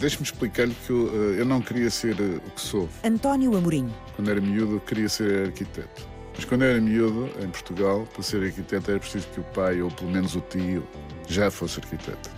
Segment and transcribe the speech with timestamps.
[0.00, 2.88] Deixe-me explicar-lhe que eu, eh, eu, não queria ser eh, o que sou.
[3.04, 3.92] António Amorim.
[4.16, 6.08] Quando era miúdo, queria ser arquiteto.
[6.34, 9.82] Mas quando eu era miúdo, em Portugal, para ser arquiteto era preciso que o pai,
[9.82, 10.88] ou pelo menos o tio,
[11.28, 12.30] já fosse arquiteto.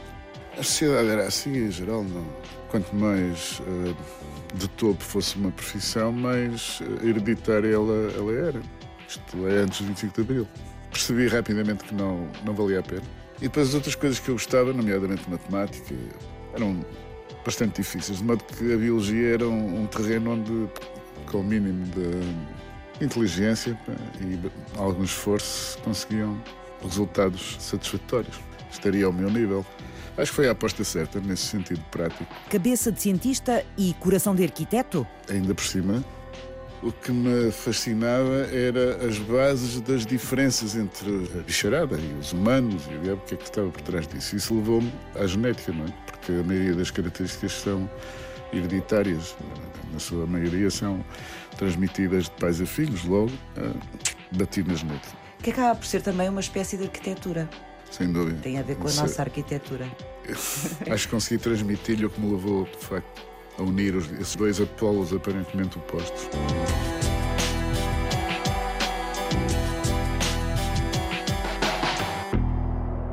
[0.59, 2.27] A sociedade era assim, em geral, não.
[2.69, 3.97] Quanto mais uh,
[4.57, 8.63] de topo fosse uma profissão, mais hereditária ela, ela era.
[9.09, 10.49] Isto é antes do 25 de Abril.
[10.91, 13.03] Percebi rapidamente que não, não valia a pena.
[13.39, 15.95] E depois as outras coisas que eu gostava, nomeadamente matemática,
[16.55, 16.85] eram
[17.45, 20.69] bastante difíceis, de modo que a biologia era um, um terreno onde,
[21.27, 23.79] com o mínimo de inteligência
[24.21, 24.39] e
[24.79, 26.41] algum esforço, conseguiam
[26.83, 28.41] resultados satisfatórios.
[28.71, 29.65] Estaria ao meu nível.
[30.17, 32.27] Acho que foi a aposta certa nesse sentido prático.
[32.51, 35.07] Cabeça de cientista e coração de arquiteto?
[35.29, 36.05] Ainda por cima,
[36.83, 42.83] o que me fascinava era as bases das diferenças entre a bicharada e os humanos
[42.91, 44.37] e o que é que estava por trás disso.
[44.37, 46.02] Isso levou-me à genética, não é?
[46.23, 47.91] Porque a maioria das características são
[48.53, 49.35] hereditárias,
[49.93, 51.05] na sua maioria são
[51.59, 53.33] transmitidas de pais a filhos, logo
[54.31, 55.17] bati na genética.
[55.43, 57.51] Que acaba por ser também uma espécie de arquitetura.
[57.91, 58.39] Sem dúvida.
[58.41, 59.91] Tem a ver com a nossa arquitetura.
[60.89, 63.23] Acho que consegui transmitir-lhe o que me levou, de facto,
[63.59, 66.29] a unir esses dois polos aparentemente opostos.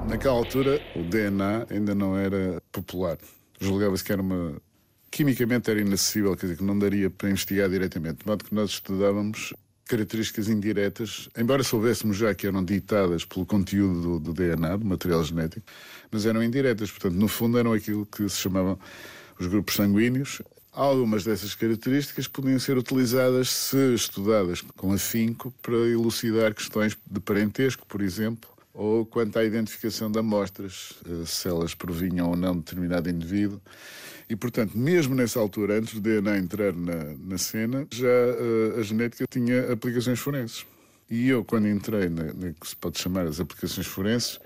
[0.07, 3.17] Naquela altura, o DNA ainda não era popular.
[3.59, 4.61] Julgava-se que era uma.
[5.11, 8.19] Quimicamente era inacessível, quer dizer, que não daria para investigar diretamente.
[8.19, 9.53] De modo que nós estudávamos
[9.89, 15.23] características indiretas, embora soubéssemos já que eram ditadas pelo conteúdo do, do DNA, do material
[15.23, 15.65] genético,
[16.11, 16.91] mas eram indiretas.
[16.91, 18.77] Portanto, no fundo, eram aquilo que se chamavam
[19.39, 20.43] os grupos sanguíneos.
[20.71, 27.85] Algumas dessas características podiam ser utilizadas, se estudadas com afinco, para elucidar questões de parentesco,
[27.87, 28.47] por exemplo,
[28.80, 33.61] ou quanto à identificação de amostras, eh, se elas provinham ou não de determinado indivíduo.
[34.30, 38.81] E, portanto, mesmo nessa altura, antes do DNA entrar na, na cena, já uh, a
[38.81, 40.65] genética tinha aplicações forenses.
[41.09, 44.39] E eu, quando entrei na, na, que se pode chamar as aplicações forenses,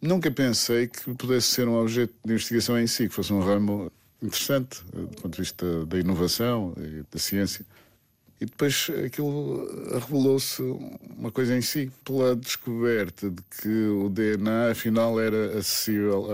[0.00, 3.90] nunca pensei que pudesse ser um objeto de investigação em si, que fosse um ramo
[4.22, 7.66] interessante eh, do ponto de vista da inovação e da ciência.
[8.40, 10.62] E depois aquilo revelou-se
[11.16, 16.26] uma coisa em si, pela descoberta de que o DNA afinal era acessível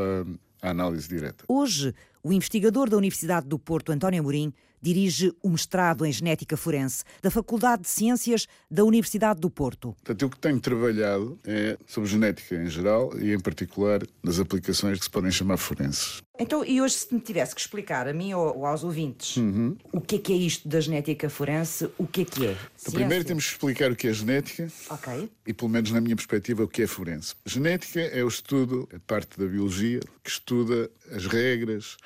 [0.62, 1.44] à, análise direta.
[1.48, 7.04] Hoje, o investigador da Universidade do Porto, António Amorim, dirige o mestrado em Genética Forense
[7.22, 9.94] da Faculdade de Ciências da Universidade do Porto.
[10.04, 14.98] Portanto, o que tenho trabalhado é sobre genética em geral e, em particular, nas aplicações
[14.98, 16.22] que se podem chamar forenses.
[16.38, 19.74] Então, e hoje, se me tivesse que explicar a mim ou aos ouvintes uhum.
[19.90, 22.56] o que é que é isto da genética forense, o que é que é?
[22.78, 25.30] Então, primeiro temos que explicar o que é genética Ok.
[25.46, 27.34] e, pelo menos na minha perspectiva, o que é forense.
[27.44, 31.96] Genética é o estudo, é parte da biologia, que estuda as regras,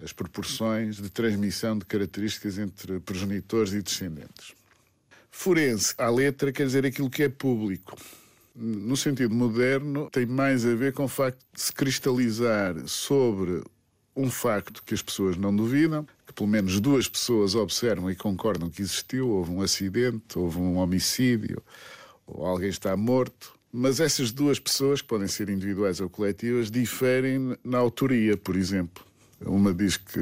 [0.00, 4.54] as proporções de transmissão de características entre progenitores e descendentes.
[5.30, 7.96] Forense, à letra, quer dizer aquilo que é público.
[8.54, 13.62] No sentido moderno, tem mais a ver com o facto de se cristalizar sobre
[14.14, 18.68] um facto que as pessoas não duvidam, que pelo menos duas pessoas observam e concordam
[18.68, 21.62] que existiu, houve um acidente, houve um homicídio,
[22.26, 27.56] ou alguém está morto, mas essas duas pessoas, que podem ser individuais ou coletivas, diferem
[27.64, 29.02] na autoria, por exemplo.
[29.46, 30.20] Uma diz que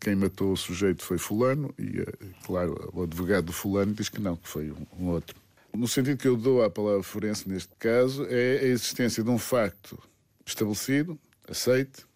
[0.00, 2.06] quem matou o sujeito foi fulano e, eh,
[2.44, 5.36] claro, o advogado do fulano diz que não, que foi um outro.
[5.74, 9.38] No sentido que eu dou à palavra forense neste caso é a existência de um
[9.38, 9.98] facto
[10.44, 11.18] estabelecido,
[11.48, 12.06] aceite,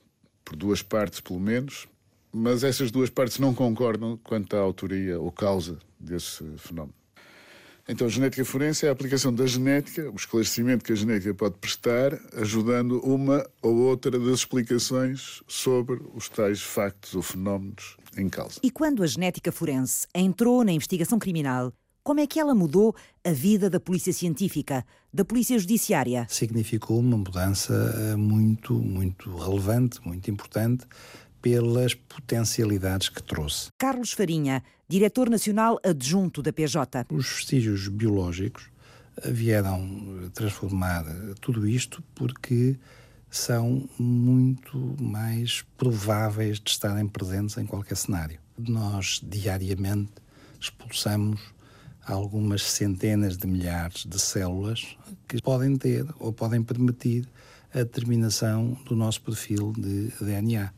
[0.44, 1.86] por duas partes pelo menos,
[2.32, 6.94] mas essas duas partes não concordam quanto à autoria ou causa desse fenómeno.
[7.90, 11.56] Então, a genética forense é a aplicação da genética, o esclarecimento que a genética pode
[11.58, 18.60] prestar, ajudando uma ou outra das explicações sobre os tais factos ou fenómenos em causa.
[18.62, 21.72] E quando a genética forense entrou na investigação criminal,
[22.04, 26.28] como é que ela mudou a vida da polícia científica, da polícia judiciária?
[26.30, 30.86] Significou uma mudança eh, muito, muito relevante, muito importante,
[31.41, 33.71] pelas potencialidades que trouxe.
[33.78, 37.07] Carlos Farinha, diretor nacional adjunto da PJ.
[37.10, 38.71] Os vestígios biológicos
[39.25, 41.04] vieram transformar
[41.41, 42.78] tudo isto porque
[43.31, 48.41] são muito mais prováveis de estarem presentes em qualquer cenário.
[48.59, 50.13] Nós diariamente
[50.60, 51.41] expulsamos
[52.04, 54.97] algumas centenas de milhares de células
[55.28, 57.28] que podem ter ou podem permitir
[57.72, 60.72] a determinação do nosso perfil de DNA.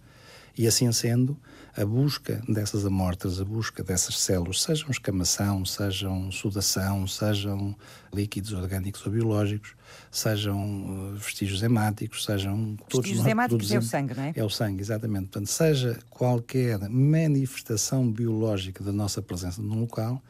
[0.57, 1.39] E assim sendo,
[1.75, 7.75] a busca dessas amostras, a busca dessas células, sejam escamação, sejam sudação, sejam
[8.13, 9.75] líquidos orgânicos ou biológicos,
[10.11, 14.33] sejam uh, vestígios hemáticos, sejam vestígios hemáticos é o sangue, não é?
[14.37, 15.29] É o sangue, exatamente.
[15.29, 20.23] Portanto, seja qualquer manifestação biológica da nossa presença num local,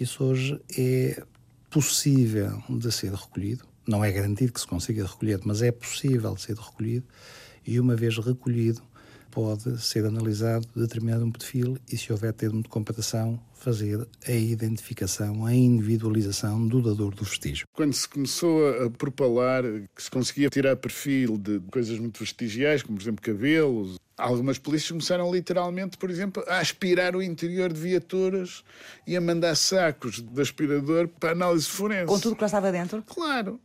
[0.00, 1.22] isso hoje é
[1.68, 3.64] possível de ser recolhido.
[3.86, 7.06] Não é garantido que se consiga recolher, mas é possível de ser recolhido.
[7.66, 8.82] E uma vez recolhido,
[9.30, 15.44] pode ser analisado determinado um perfil e, se houver termo de comparação, fazer a identificação,
[15.44, 17.66] a individualização do dador do vestígio.
[17.72, 19.62] Quando se começou a propalar
[19.94, 24.90] que se conseguia tirar perfil de coisas muito vestigiais, como por exemplo cabelos, algumas polícias
[24.90, 28.64] começaram literalmente, por exemplo, a aspirar o interior de viaturas
[29.06, 32.06] e a mandar sacos de aspirador para análise forense.
[32.06, 33.02] Com tudo que lá estava dentro?
[33.02, 33.60] Claro.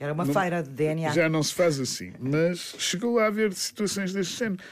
[0.00, 1.12] Era uma não, feira de DNA.
[1.12, 4.62] Já não se faz assim, mas chegou a haver situações deste género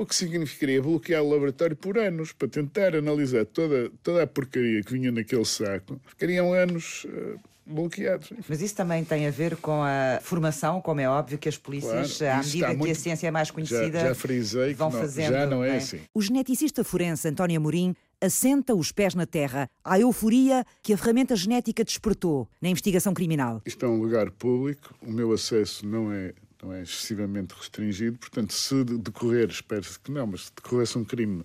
[0.00, 4.82] o que significaria bloquear o laboratório por anos para tentar analisar toda, toda a porcaria
[4.82, 6.00] que vinha naquele saco.
[6.06, 8.32] Ficariam anos uh, bloqueados.
[8.48, 12.16] Mas isso também tem a ver com a formação, como é óbvio que as polícias,
[12.16, 12.92] claro, à medida que muito...
[12.92, 15.32] a ciência é mais conhecida, já, já frisei vão que não, fazendo.
[15.32, 16.00] Já não é, é assim.
[16.14, 21.36] O geneticista forense António Amorim assenta os pés na terra à euforia que a ferramenta
[21.36, 23.60] genética despertou na investigação criminal.
[23.66, 26.32] Isto é um lugar público, o meu acesso não é
[26.62, 28.18] não é excessivamente restringido.
[28.18, 31.44] Portanto, se decorrer, espero-se que não, mas se decorresse um crime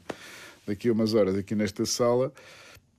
[0.66, 2.34] daqui a umas horas aqui nesta sala,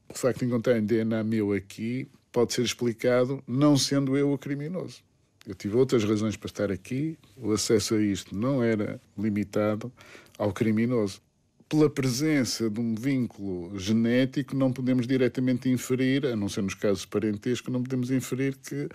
[0.09, 5.03] o facto de encontrarem DNA meu aqui pode ser explicado não sendo eu o criminoso.
[5.47, 9.93] Eu tive outras razões para estar aqui, o acesso a isto não era limitado
[10.37, 11.21] ao criminoso.
[11.69, 17.05] Pela presença de um vínculo genético, não podemos diretamente inferir, a não ser nos casos
[17.05, 18.89] parentescos, não podemos inferir que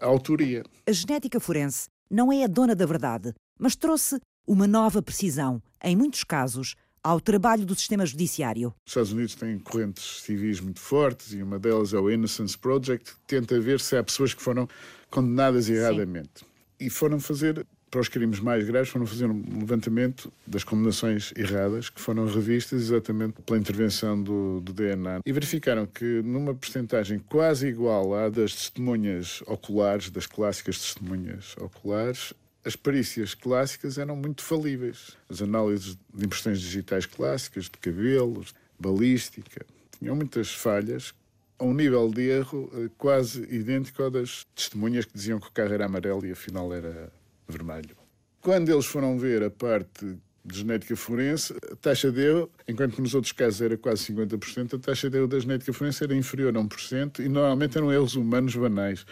[0.00, 0.62] a autoria.
[0.86, 5.96] A genética forense não é a dona da verdade, mas trouxe uma nova precisão, em
[5.96, 8.74] muitos casos, ao trabalho do sistema judiciário.
[8.86, 13.14] Os Estados Unidos têm correntes civis muito fortes e uma delas é o Innocence Project,
[13.14, 14.68] que tenta ver se há pessoas que foram
[15.10, 16.40] condenadas erradamente.
[16.40, 16.46] Sim.
[16.78, 21.90] E foram fazer, para os crimes mais graves, foram fazer um levantamento das condenações erradas
[21.90, 25.20] que foram revistas exatamente pela intervenção do, do DNA.
[25.26, 32.32] E verificaram que, numa percentagem quase igual à das testemunhas oculares, das clássicas testemunhas oculares,
[32.64, 35.14] as perícias clássicas eram muito falíveis.
[35.28, 39.66] As análises de impressões digitais clássicas, de cabelos, balística,
[39.98, 41.12] tinham muitas falhas,
[41.58, 45.52] a um nível de erro eh, quase idêntico ao das testemunhas que diziam que o
[45.52, 47.12] carro era amarelo e afinal era
[47.52, 47.96] vermelho.
[48.40, 53.02] Quando eles foram ver a parte de genética forense, a taxa de erro, enquanto que
[53.02, 56.56] nos outros casos era quase 50%, a taxa de erro da genética forense era inferior
[56.56, 59.06] a 1% e normalmente eram erros humanos banais.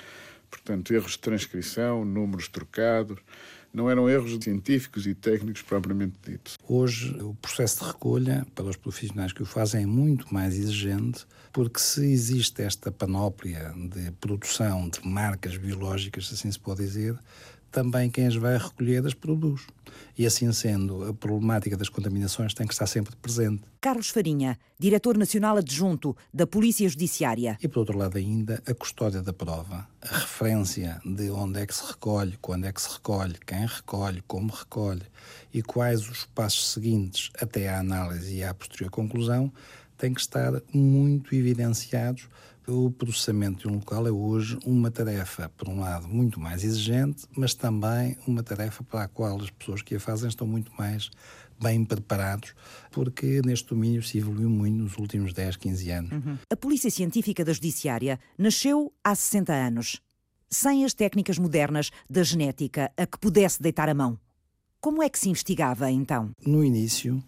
[0.50, 3.20] Portanto, erros de transcrição, números trocados,
[3.72, 6.58] não eram erros científicos e técnicos propriamente ditos.
[6.68, 11.24] Hoje, o processo de recolha, para os profissionais que o fazem, é muito mais exigente,
[11.52, 17.16] porque se existe esta panóplia de produção de marcas biológicas, se assim se pode dizer,
[17.70, 19.62] também quem as vai recolher as produz.
[20.16, 23.62] E assim sendo, a problemática das contaminações tem que estar sempre presente.
[23.80, 27.56] Carlos Farinha, diretor nacional adjunto da Polícia Judiciária.
[27.62, 31.74] E por outro lado ainda, a custódia da prova, a referência de onde é que
[31.74, 35.02] se recolhe, quando é que se recolhe, quem recolhe, como recolhe
[35.52, 39.52] e quais os passos seguintes até à análise e à posterior conclusão,
[39.96, 42.28] têm que estar muito evidenciados
[42.70, 47.24] o processamento de um local é hoje uma tarefa, por um lado, muito mais exigente,
[47.36, 51.10] mas também uma tarefa para a qual as pessoas que a fazem estão muito mais
[51.60, 52.54] bem preparados,
[52.90, 56.12] porque neste domínio se evoluiu muito nos últimos 10, 15 anos.
[56.12, 56.38] Uhum.
[56.50, 60.00] A Polícia Científica da Judiciária nasceu há 60 anos,
[60.48, 64.18] sem as técnicas modernas da genética a que pudesse deitar a mão.
[64.80, 66.30] Como é que se investigava então?
[66.46, 67.22] No início,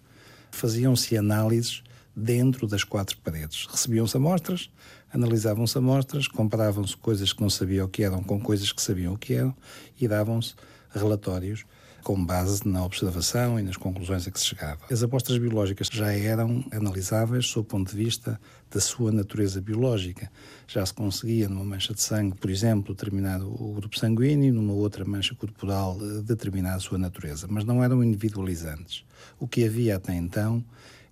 [0.50, 1.82] faziam-se análises
[2.16, 3.66] dentro das quatro paredes.
[3.66, 4.70] Recebiam-se amostras,
[5.12, 9.18] analisavam-se amostras, comparavam-se coisas que não sabiam o que eram com coisas que sabiam o
[9.18, 9.54] que eram
[10.00, 10.54] e davam-se
[10.94, 11.64] relatórios
[12.02, 14.80] com base na observação e nas conclusões a que se chegava.
[14.90, 18.40] As amostras biológicas já eram analisáveis sob o ponto de vista
[18.70, 20.30] da sua natureza biológica.
[20.66, 25.04] Já se conseguia numa mancha de sangue, por exemplo, determinado o grupo sanguíneo, numa outra
[25.04, 29.04] mancha corporal, eh, determinar a sua natureza, mas não eram individualizantes.
[29.38, 30.64] O que havia até então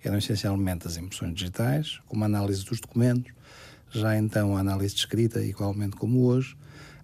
[0.03, 3.33] eram essencialmente as impressões digitais, como a análise dos documentos,
[3.91, 6.57] já então a análise de escrita, igualmente como hoje,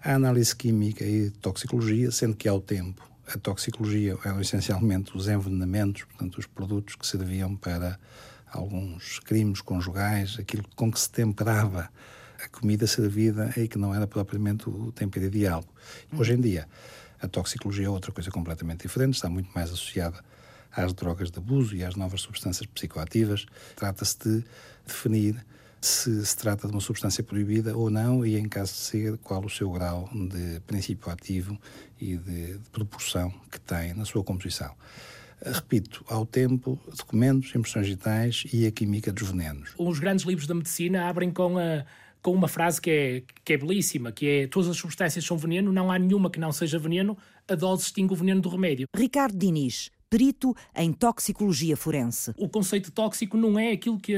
[0.03, 6.03] a análise química e toxicologia, sendo que ao tempo a toxicologia eram essencialmente os envenenamentos,
[6.03, 7.99] portanto, os produtos que serviam para
[8.51, 11.89] alguns crimes conjugais, aquilo com que se temperava
[12.41, 15.63] a comida servida e que não era propriamente o tempero ideal.
[16.17, 16.67] Hoje em dia,
[17.21, 20.23] a toxicologia é outra coisa completamente diferente, está muito mais associada
[20.71, 23.45] às drogas de abuso e às novas substâncias psicoativas.
[23.75, 24.45] Trata-se de
[24.85, 25.43] definir
[25.81, 29.43] se se trata de uma substância proibida ou não e, em caso de ser, qual
[29.43, 31.57] o seu grau de princípio ativo
[31.99, 34.73] e de, de proporção que tem na sua composição.
[35.41, 39.73] Repito, ao tempo, documentos, impressões digitais e a química dos venenos.
[39.77, 41.85] Os grandes livros da medicina abrem com a
[42.27, 45.71] com uma frase que é, que é belíssima, que é todas as substâncias são veneno,
[45.71, 47.17] não há nenhuma que não seja veneno,
[47.47, 48.85] a dose extingue o veneno do remédio.
[48.93, 52.33] Ricardo Diniz, perito em toxicologia forense.
[52.37, 54.15] O conceito tóxico não é aquilo que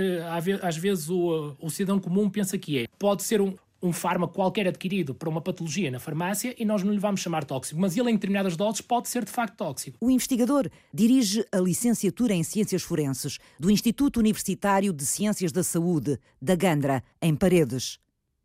[0.62, 2.88] às vezes o, o cidadão comum pensa que é.
[2.98, 6.92] Pode ser um, um fármaco qualquer adquirido para uma patologia na farmácia e nós não
[6.92, 9.98] lhe vamos chamar tóxico, mas ele em determinadas doses pode ser de facto tóxico.
[10.02, 16.20] O investigador dirige a licenciatura em Ciências Forenses do Instituto Universitário de Ciências da Saúde,
[16.42, 18.00] da Gandra, em Paredes.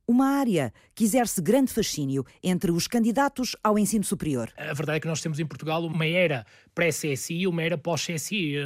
[0.07, 4.53] Uma área que exerce grande fascínio entre os candidatos ao ensino superior.
[4.55, 6.45] A verdade é que nós temos em Portugal uma era
[6.75, 8.57] pré-CSI e uma era pós-CSI.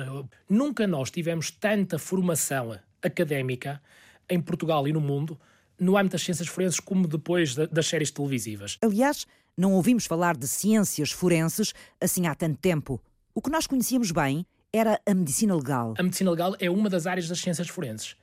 [0.49, 3.81] Nunca nós tivemos tanta formação académica
[4.29, 5.39] em Portugal e no mundo
[5.79, 8.77] no âmbito das ciências forenses como depois das séries televisivas.
[8.83, 9.25] Aliás,
[9.57, 13.01] não ouvimos falar de ciências forenses assim há tanto tempo.
[13.33, 15.95] O que nós conhecíamos bem era a medicina legal.
[15.97, 18.17] A medicina legal é uma das áreas das ciências forenses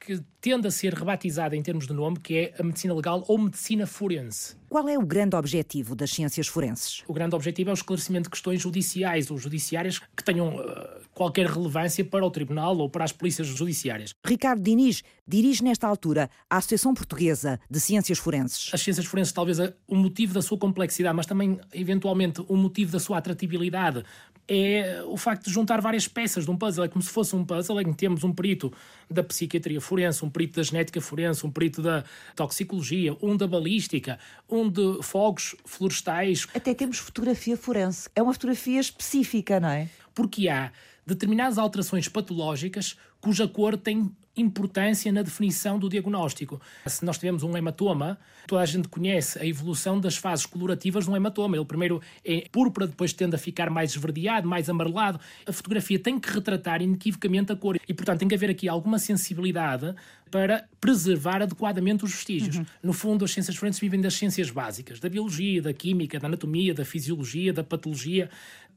[0.00, 3.36] que tende a ser rebatizada em termos de nome, que é a medicina legal ou
[3.36, 4.56] medicina forense.
[4.70, 7.02] Qual é o grande objetivo das ciências forenses?
[7.06, 11.46] O grande objetivo é o esclarecimento de questões judiciais ou judiciárias que tenham uh, qualquer
[11.46, 14.14] relevância para o tribunal ou para as polícias judiciárias.
[14.24, 18.70] Ricardo Diniz dirige nesta altura a Associação Portuguesa de Ciências Forenses.
[18.72, 22.98] As ciências forenses talvez o motivo da sua complexidade, mas também eventualmente o motivo da
[22.98, 24.04] sua atratividade
[24.52, 26.84] é o facto de juntar várias peças de um puzzle.
[26.84, 28.72] É como se fosse um puzzle em que temos um perito
[29.08, 32.02] da psiquiatria forense, um perito da genética forense, um perito da
[32.34, 36.48] toxicologia, um da balística, um de fogos florestais.
[36.52, 38.10] Até temos fotografia forense.
[38.16, 39.88] É uma fotografia específica, não é?
[40.12, 40.72] Porque há
[41.06, 46.60] determinadas alterações patológicas cuja cor tem importância na definição do diagnóstico.
[46.86, 51.10] Se nós tivermos um hematoma, toda a gente conhece a evolução das fases colorativas de
[51.10, 51.56] um hematoma.
[51.56, 55.20] Ele primeiro é púrpura, depois tende a ficar mais esverdeado, mais amarelado.
[55.46, 58.98] A fotografia tem que retratar inequivocamente a cor e, portanto, tem que haver aqui alguma
[58.98, 59.94] sensibilidade
[60.30, 62.56] para preservar adequadamente os vestígios.
[62.56, 62.66] Uhum.
[62.82, 66.72] No fundo, as ciências forenses vivem das ciências básicas, da biologia, da química, da anatomia,
[66.72, 68.30] da fisiologia, da patologia.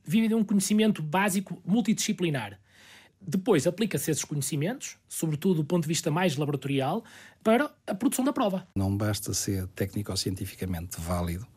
[0.06, 2.60] Vivem de um conhecimento básico multidisciplinar.
[3.26, 7.04] Depois aplica-se esses conhecimentos, sobretudo do ponto de vista mais laboratorial,
[7.44, 8.68] para a produção da prova.
[8.76, 11.48] Não basta ser técnico-cientificamente válido,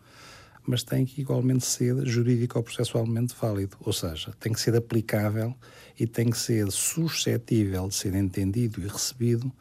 [0.67, 5.55] mas tem que igualmente ser jurídico-processualmente válido, ou seja, tem que ser aplicável
[5.99, 9.53] e tem que ser suscetível de ser entendido e recebido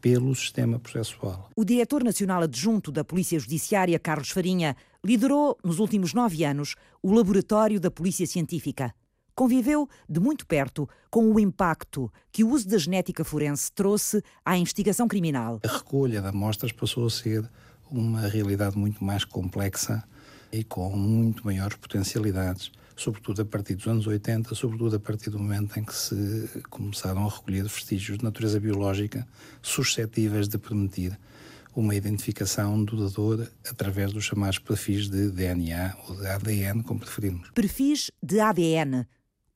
[0.00, 1.48] pelo sistema processual.
[1.56, 7.12] O diretor nacional adjunto da Polícia Judiciária, Carlos Farinha, liderou nos últimos nove anos o
[7.12, 8.94] Laboratório da Polícia Científica
[9.34, 14.56] conviveu de muito perto com o impacto que o uso da genética forense trouxe à
[14.56, 15.60] investigação criminal.
[15.64, 17.48] A recolha de amostras passou a ser
[17.90, 20.02] uma realidade muito mais complexa
[20.52, 25.38] e com muito maiores potencialidades, sobretudo a partir dos anos 80, sobretudo a partir do
[25.38, 29.26] momento em que se começaram a recolher vestígios de natureza biológica
[29.60, 31.18] suscetíveis de permitir
[31.74, 37.50] uma identificação do dador através dos chamados perfis de DNA ou de ADN, como preferirmos.
[37.52, 39.06] Perfis de ADN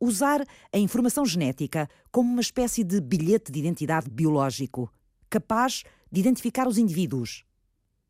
[0.00, 4.93] usar a informação genética como uma espécie de bilhete de identidade biológico,
[5.28, 7.45] capaz de identificar os indivíduos.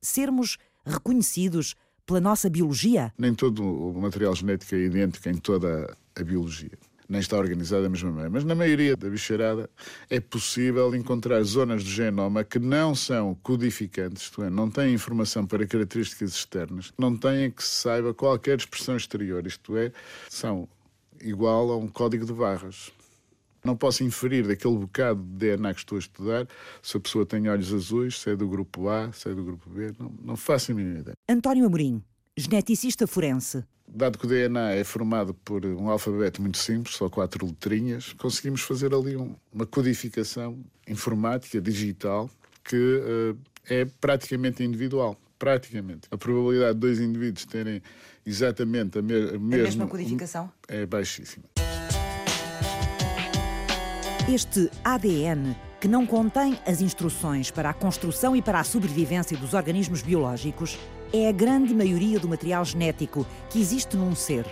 [0.00, 1.75] Sermos reconhecidos
[2.07, 3.12] pela nossa biologia?
[3.18, 6.71] Nem todo o material genético é idêntico em toda a biologia.
[7.09, 8.30] Nem está organizado da mesma maneira.
[8.30, 9.68] Mas na maioria da bicharada
[10.11, 15.47] é possível encontrar zonas do genoma que não são codificantes, isto é, não têm informação
[15.47, 19.90] para características externas, não têm que se saiba qualquer expressão exterior, isto é,
[20.28, 20.68] são
[21.22, 22.90] igual a um código de barras.
[23.64, 26.48] Não posso inferir daquele bocado de DNA que estou a estudar
[26.82, 29.68] se a pessoa tem olhos azuis, se é do grupo A, se é do grupo
[29.68, 29.92] B.
[29.98, 31.14] Não, não faço a mínima ideia.
[31.28, 32.02] António Amorim,
[32.37, 33.64] geneticista forense.
[33.87, 38.60] Dado que o DNA é formado por um alfabeto muito simples, só quatro letrinhas, conseguimos
[38.60, 42.30] fazer ali um, uma codificação informática, digital,
[42.62, 45.16] que uh, é praticamente individual.
[45.38, 46.09] Praticamente.
[46.11, 47.80] A probabilidade de dois indivíduos terem
[48.26, 51.45] exatamente a, me a, mesma, a mesma codificação é baixíssima.
[54.28, 59.54] Este ADN, que não contém as instruções para a construção e para a sobrevivência dos
[59.54, 60.78] organismos biológicos,
[61.12, 64.45] é a grande maioria do material genético que existe num ser.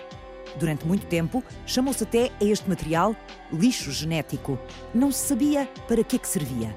[0.59, 3.14] Durante muito tempo, chamou-se até a este material
[3.52, 4.59] lixo genético.
[4.95, 6.75] Não se sabia para que, é que servia.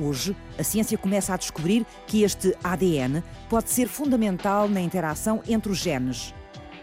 [0.00, 5.70] Hoje, a ciência começa a descobrir que este ADN pode ser fundamental na interação entre
[5.70, 6.34] os genes.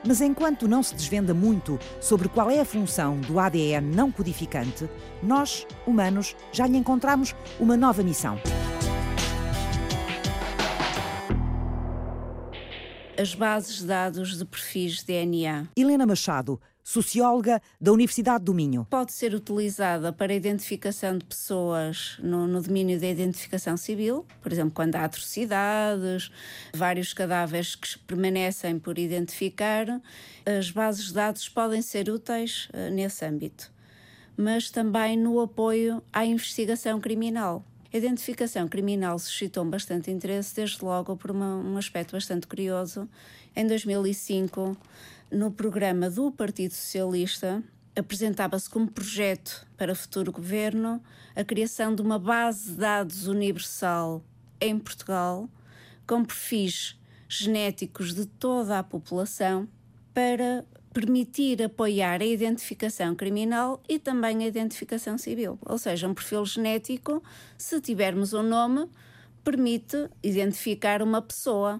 [0.05, 4.87] Mas enquanto não se desvenda muito sobre qual é a função do ADN não codificante,
[5.23, 8.39] nós, humanos, já lhe encontramos uma nova missão.
[13.19, 15.67] As bases de dados de perfis de DNA.
[15.75, 18.87] Helena Machado, socióloga da Universidade do Minho.
[18.89, 24.53] Pode ser utilizada para a identificação de pessoas no, no, domínio da identificação civil, por
[24.53, 26.31] exemplo, quando há atrocidades,
[26.73, 29.85] vários cadáveres que permanecem por identificar.
[30.45, 33.69] As bases de dados podem ser úteis uh, nesse âmbito,
[34.37, 37.65] mas também no apoio à investigação criminal.
[37.93, 43.09] A identificação criminal suscitou bastante interesse, desde logo por uma, um aspecto bastante curioso.
[43.53, 44.77] Em 2005,
[45.31, 47.61] no programa do Partido Socialista,
[47.95, 51.01] apresentava-se como projeto para futuro governo
[51.35, 54.23] a criação de uma base de dados universal
[54.61, 55.49] em Portugal,
[56.05, 59.67] com perfis genéticos de toda a população,
[60.13, 65.59] para permitir apoiar a identificação criminal e também a identificação civil.
[65.63, 67.21] Ou seja, um perfil genético,
[67.57, 68.89] se tivermos um nome,
[69.43, 71.79] permite identificar uma pessoa.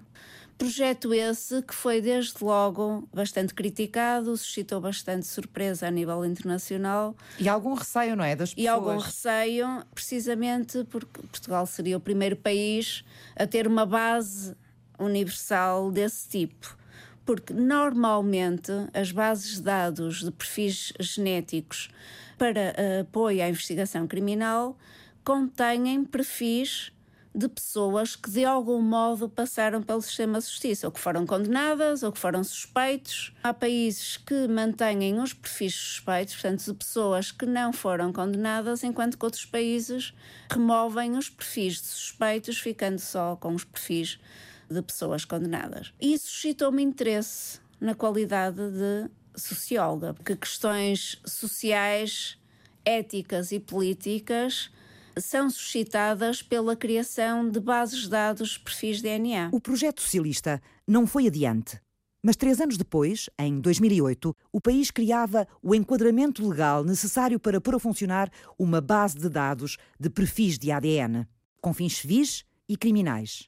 [0.57, 7.15] Projeto esse que foi desde logo bastante criticado, suscitou bastante surpresa a nível internacional.
[7.39, 8.35] E algum receio, não é?
[8.35, 8.65] Das pessoas.
[8.65, 13.03] E algum receio, precisamente porque Portugal seria o primeiro país
[13.35, 14.55] a ter uma base
[14.97, 16.75] universal desse tipo.
[17.23, 21.89] Porque normalmente as bases de dados de perfis genéticos
[22.37, 24.75] para apoio à investigação criminal
[25.23, 26.91] contêm perfis
[27.37, 32.01] de pessoas que de algum modo passaram pelo sistema de justiça, ou que foram condenadas,
[32.01, 33.31] ou que foram suspeitos.
[33.43, 39.19] Há países que mantêm os perfis suspeitos, portanto, de pessoas que não foram condenadas, enquanto
[39.19, 40.15] que outros países
[40.49, 44.19] removem os perfis de suspeitos, ficando só com os perfis
[44.67, 45.93] de pessoas condenadas.
[46.01, 52.35] Isso suscitou-me interesse na qualidade de socióloga, porque questões sociais,
[52.83, 54.71] éticas e políticas
[55.21, 59.49] são suscitadas pela criação de bases de dados de perfis DNA.
[59.51, 61.79] O projeto socialista não foi adiante.
[62.23, 67.75] Mas três anos depois, em 2008, o país criava o enquadramento legal necessário para pôr
[67.75, 71.27] a funcionar uma base de dados de perfis de ADN,
[71.61, 73.47] com fins civis e criminais.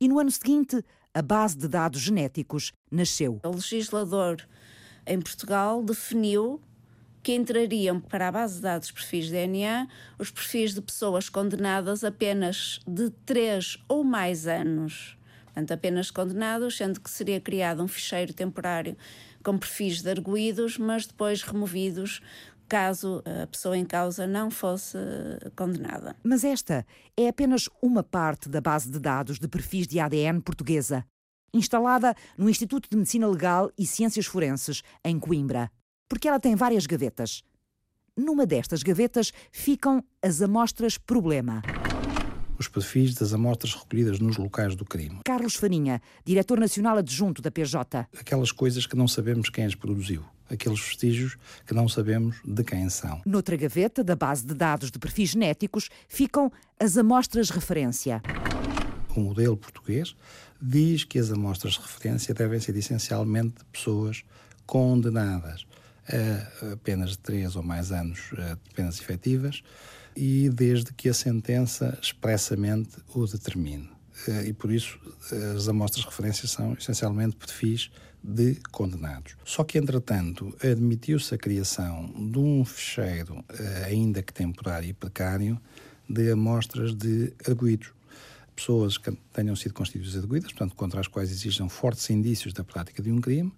[0.00, 3.40] E no ano seguinte, a base de dados genéticos nasceu.
[3.44, 4.46] O legislador
[5.06, 6.60] em Portugal definiu
[7.22, 9.86] que entrariam para a base de dados de perfis de DNA
[10.18, 15.16] os perfis de pessoas condenadas apenas de três ou mais anos.
[15.44, 18.96] Portanto, apenas condenados, sendo que seria criado um ficheiro temporário
[19.42, 22.20] com perfis de arguídos, mas depois removidos
[22.68, 24.96] caso a pessoa em causa não fosse
[25.56, 26.14] condenada.
[26.22, 31.04] Mas esta é apenas uma parte da base de dados de perfis de ADN portuguesa,
[31.52, 35.68] instalada no Instituto de Medicina Legal e Ciências Forenses, em Coimbra
[36.10, 37.44] porque ela tem várias gavetas.
[38.16, 41.62] Numa destas gavetas ficam as amostras problema.
[42.58, 45.20] Os perfis das amostras recolhidas nos locais do crime.
[45.24, 48.08] Carlos Farinha, diretor nacional adjunto da PJ.
[48.18, 50.22] Aquelas coisas que não sabemos quem as produziu.
[50.50, 53.22] Aqueles vestígios que não sabemos de quem são.
[53.24, 58.20] Noutra gaveta da base de dados de perfis genéticos ficam as amostras referência.
[59.16, 60.14] O modelo português
[60.60, 64.24] diz que as amostras de referência devem ser essencialmente de pessoas
[64.66, 65.64] condenadas
[66.12, 69.62] a penas de três ou mais anos de penas efetivas
[70.16, 73.88] e desde que a sentença expressamente o determine.
[74.44, 74.98] E por isso
[75.56, 77.90] as amostras de referência são essencialmente perfis
[78.22, 79.34] de condenados.
[79.44, 83.42] Só que, entretanto, admitiu-se a criação de um fecheiro,
[83.86, 85.58] ainda que temporário e precário,
[86.06, 87.92] de amostras de arguídos.
[88.54, 93.02] Pessoas que tenham sido constituídas arguídas, portanto, contra as quais existam fortes indícios da prática
[93.02, 93.50] de um crime,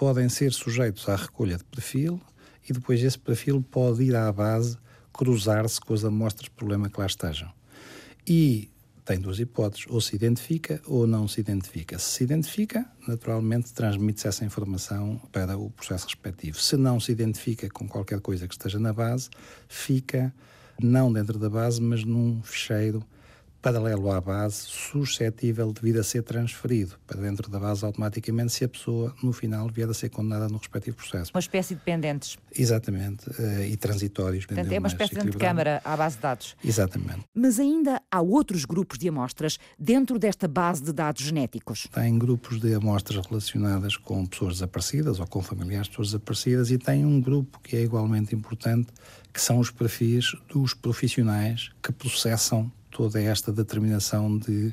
[0.00, 2.18] podem ser sujeitos à recolha de perfil
[2.66, 4.78] e depois esse perfil pode ir à base
[5.12, 7.52] cruzar-se com as amostras de problema que lá estejam.
[8.26, 8.70] E
[9.04, 11.98] tem duas hipóteses, ou se identifica ou não se identifica.
[11.98, 16.58] Se se identifica, naturalmente transmite-se essa informação para o processo respectivo.
[16.58, 19.28] Se não se identifica com qualquer coisa que esteja na base,
[19.68, 20.32] fica
[20.82, 23.04] não dentro da base, mas num fecheiro
[23.60, 28.64] paralelo à base, suscetível de vir a ser transferido para dentro da base automaticamente se
[28.64, 31.30] a pessoa, no final, vier a ser condenada no respectivo processo.
[31.34, 32.38] Uma espécie de pendentes.
[32.56, 34.46] Exatamente, uh, e transitórios.
[34.46, 36.56] Portanto, é uma espécie de câmara à base de dados.
[36.64, 37.20] Exatamente.
[37.34, 41.86] Mas ainda há outros grupos de amostras dentro desta base de dados genéticos.
[41.92, 46.78] Tem grupos de amostras relacionadas com pessoas desaparecidas ou com familiares de pessoas desaparecidas e
[46.78, 48.88] tem um grupo que é igualmente importante,
[49.32, 54.72] que são os perfis dos profissionais que processam toda esta determinação de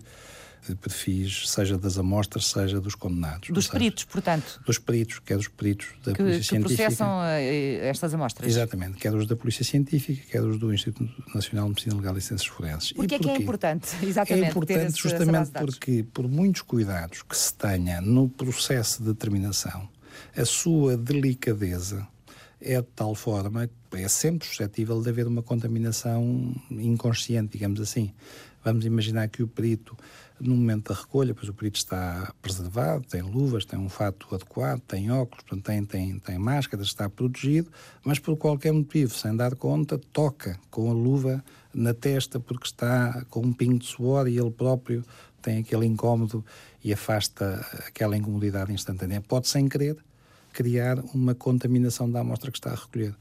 [0.76, 3.50] perfis, seja das amostras, seja dos condenados.
[3.50, 4.62] Dos peritos, portanto.
[4.66, 6.84] Dos peritos, que é dos peritos da que, Polícia que Científica.
[6.84, 8.50] processam eh, estas amostras.
[8.50, 12.22] Exatamente, quer dos da Polícia Científica, quer dos do Instituto Nacional de Medicina Legal e
[12.22, 12.92] Ciências Forenses.
[12.94, 17.38] Porquê é que é importante, exatamente, É importante esse, justamente porque, por muitos cuidados que
[17.38, 19.88] se tenha no processo de determinação,
[20.36, 22.08] a sua delicadeza
[22.60, 28.14] é de tal forma que é sempre suscetível de haver uma contaminação inconsciente, digamos assim.
[28.64, 29.96] Vamos imaginar que o perito,
[30.40, 34.82] no momento da recolha, pois o perito está preservado, tem luvas, tem um fato adequado,
[34.82, 37.72] tem óculos, portanto, tem, tem, tem máscaras, está protegido,
[38.04, 41.44] mas por qualquer motivo, sem dar conta, toca com a luva
[41.74, 45.06] na testa porque está com um pingo de suor e ele próprio
[45.42, 46.44] tem aquele incómodo
[46.84, 49.22] e afasta aquela incomodidade instantânea.
[49.22, 49.96] Pode, sem querer,
[50.58, 53.16] criar uma contaminação da amostra que está a recolher.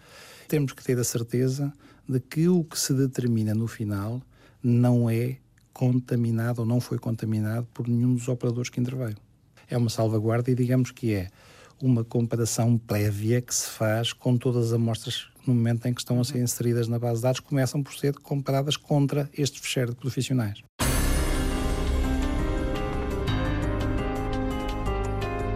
[0.49, 1.70] Temos que ter a certeza
[2.09, 4.22] de que o que se determina no final
[4.62, 5.37] não é
[5.70, 9.18] contaminado ou não foi contaminado por nenhum dos operadores que interveio.
[9.68, 11.29] É uma salvaguarda e digamos que é
[11.79, 16.18] uma comparação prévia que se faz com todas as amostras no momento em que estão
[16.18, 19.99] a ser inseridas na base de dados, começam por ser comparadas contra este fecheiro de
[19.99, 20.62] profissionais.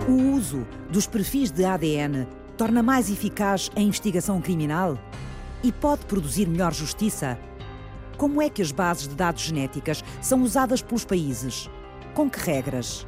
[0.06, 2.26] O uso dos perfis de ADN
[2.56, 4.98] torna mais eficaz a investigação criminal
[5.62, 7.38] e pode produzir melhor justiça?
[8.16, 11.70] Como é que as bases de dados genéticas são usadas pelos países?
[12.12, 13.06] Com que regras?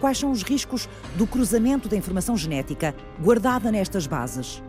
[0.00, 4.62] Quais são os riscos do cruzamento da informação genética guardada nestas bases?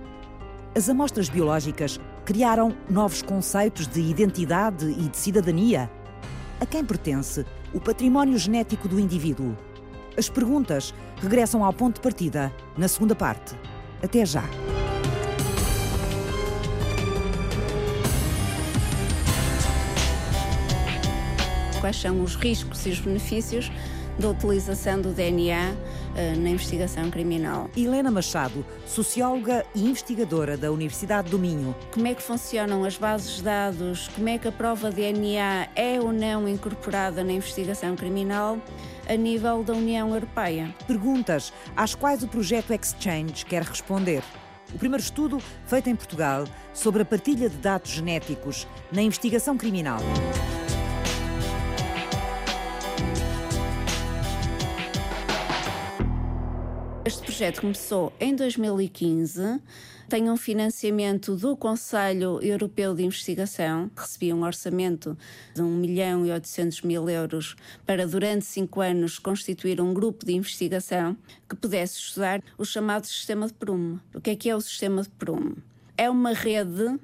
[0.75, 5.91] As amostras biológicas criaram novos conceitos de identidade e de cidadania?
[6.59, 9.55] A quem pertence o património genético do indivíduo?
[10.15, 13.55] As perguntas regressam ao ponto de partida na segunda parte.
[14.01, 14.43] Até já!
[21.81, 23.71] Quais são os riscos e os benefícios
[24.19, 25.73] da utilização do DNA
[26.13, 27.69] uh, na investigação criminal.
[27.75, 31.75] Helena Machado, socióloga e investigadora da Universidade do Minho.
[31.91, 34.07] Como é que funcionam as bases de dados?
[34.09, 38.59] Como é que a prova de DNA é ou não incorporada na investigação criminal?
[39.07, 40.73] a nível da União Europeia.
[40.87, 44.23] Perguntas às quais o projeto Exchange quer responder.
[44.73, 49.99] O primeiro estudo feito em Portugal sobre a partilha de dados genéticos na investigação criminal.
[57.43, 59.59] Projeto começou em 2015,
[60.07, 65.17] tem um financiamento do Conselho Europeu de Investigação, recebia um orçamento
[65.53, 70.31] de 1 milhão e 800 mil euros para, durante cinco anos, constituir um grupo de
[70.31, 71.17] investigação
[71.49, 73.99] que pudesse estudar o chamado sistema de Prum.
[74.15, 75.53] O que é que é o sistema de Prum?
[75.97, 76.97] É uma rede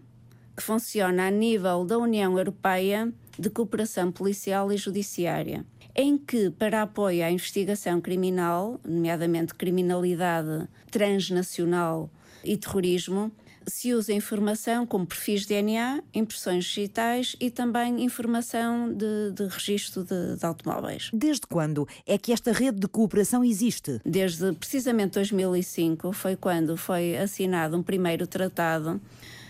[0.56, 5.66] que funciona a nível da União Europeia de cooperação policial e judiciária
[6.00, 12.10] em que, para apoio à investigação criminal, nomeadamente criminalidade transnacional
[12.42, 13.30] e terrorismo,
[13.68, 20.38] se usa informação como perfis DNA, impressões digitais e também informação de, de registro de,
[20.38, 21.12] de, automóveis.
[21.12, 24.00] Desde quando é que esta rede de cooperação existe?
[24.06, 29.02] Desde precisamente 2005 foi quando foi assinado um primeiro tratado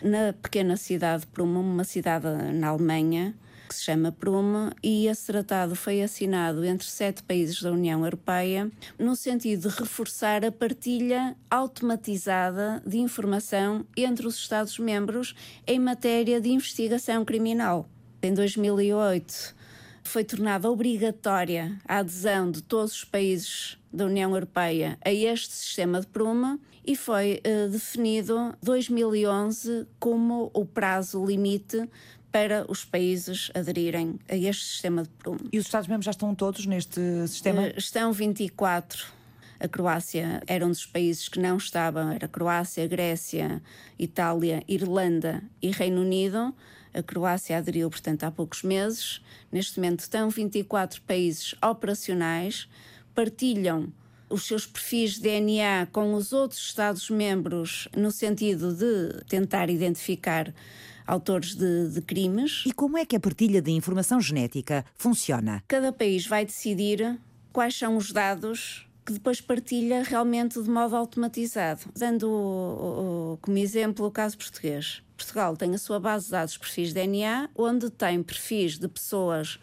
[0.02, 3.36] na pequena cidade de Prum, uma cidade na Alemanha,
[3.70, 8.70] que se chama Prumo, e esse tratado foi assinado entre sete países da União Europeia
[8.98, 15.36] no sentido de reforçar a partilha automatizada de informação entre os Estados-membros
[15.68, 17.88] em matéria de investigação criminal.
[18.24, 19.56] Em 2008,
[20.04, 26.02] foi tornada obrigatória a adesão de todos os países da União Europeia a este sistema
[26.02, 31.88] de Pruma e foi uh, definido 2011 como o prazo limite
[32.32, 35.39] para os países aderirem a este sistema de prumo.
[35.52, 37.63] E os Estados-membros já estão todos neste sistema?
[37.63, 39.06] Uh, estão 24.
[39.60, 43.62] A Croácia era um dos países que não estavam, era Croácia, Grécia,
[43.98, 46.56] Itália, Irlanda e Reino Unido.
[46.94, 49.22] A Croácia aderiu, portanto, há poucos meses.
[49.52, 52.70] Neste momento estão 24 países operacionais,
[53.13, 53.92] partilham
[54.30, 60.54] os seus perfis de DNA com os outros Estados-membros no sentido de tentar identificar
[61.10, 62.63] autores de, de, crimes.
[62.65, 65.63] E como é que a partilha de informação genética funciona?
[65.67, 67.19] Cada país vai decidir
[67.52, 71.82] quais são os dados que depois partilha realmente de modo automatizado.
[71.98, 75.02] Dando como exemplo o caso português.
[75.17, 78.88] Portugal tem a sua base de dados de perfis de DNA, onde tem perfis de
[78.88, 79.60] pessoas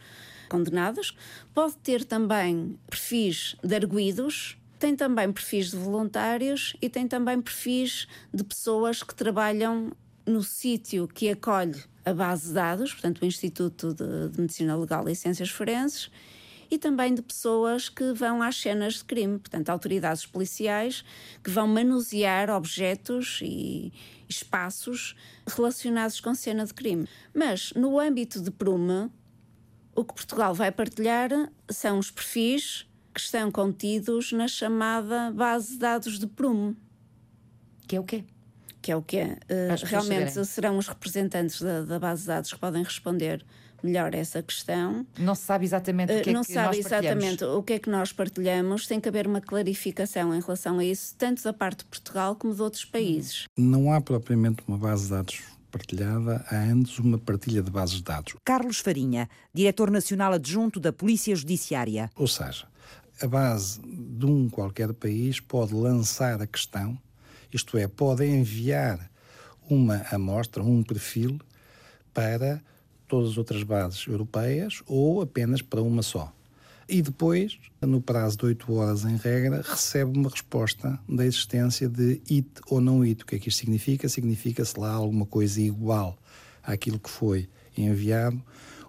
[0.48, 1.14] condenadas,
[1.54, 8.06] pode ter também perfis de arguídos, tem também perfis de voluntários e tem também perfis
[8.32, 9.92] de pessoas que trabalham
[10.26, 15.08] no sítio que acolhe a base de dados, portanto, o Instituto de, de Medicina Legal
[15.08, 16.10] e Ciências Forenses,
[16.70, 21.04] e também de pessoas que vão às cenas de crime, portanto, autoridades policiais
[21.42, 23.92] que vão manusear objetos e
[24.28, 25.14] espaços
[25.46, 27.08] relacionados com cena de crime.
[27.32, 29.10] Mas no âmbito de Prume,
[29.94, 31.30] o que Portugal vai partilhar
[31.68, 36.76] são os perfis que estão contidos na chamada base de dados de Prume.
[37.86, 38.24] Que é o quê?
[38.86, 39.36] Que é o quê?
[39.50, 40.44] Uh, realmente saberem.
[40.44, 43.44] serão os representantes da, da base de dados que podem responder
[43.82, 45.04] melhor essa questão.
[45.18, 47.90] Não se sabe exatamente o que é Não que sabe exatamente o que é que
[47.90, 51.86] nós partilhamos, tem que haver uma clarificação em relação a isso, tanto da parte de
[51.86, 53.46] Portugal como de outros países.
[53.58, 58.04] Não há propriamente uma base de dados partilhada, há antes uma partilha de bases de
[58.04, 58.36] dados.
[58.44, 62.08] Carlos Farinha, diretor nacional adjunto da Polícia Judiciária.
[62.14, 62.68] Ou seja,
[63.20, 66.96] a base de um qualquer país pode lançar a questão,
[67.52, 69.10] isto é, pode enviar
[69.68, 71.40] uma amostra, um perfil
[72.14, 72.62] para
[73.08, 76.32] todas as outras bases europeias ou apenas para uma só.
[76.88, 82.20] E depois, no prazo de 8 horas em regra, recebe uma resposta da existência de
[82.30, 83.22] IT ou não IT.
[83.22, 84.08] O que é que isto significa?
[84.08, 86.16] Significa se lá há alguma coisa igual
[86.62, 88.40] àquilo que foi enviado